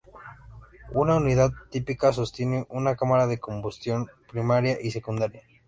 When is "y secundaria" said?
4.81-5.43